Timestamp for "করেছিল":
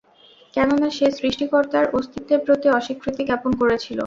3.61-3.97